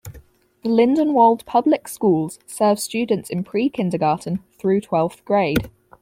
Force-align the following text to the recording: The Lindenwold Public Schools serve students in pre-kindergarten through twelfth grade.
The 0.63 0.69
Lindenwold 0.69 1.45
Public 1.45 1.87
Schools 1.87 2.39
serve 2.47 2.79
students 2.79 3.29
in 3.29 3.43
pre-kindergarten 3.43 4.43
through 4.59 4.81
twelfth 4.81 5.23
grade. 5.25 5.69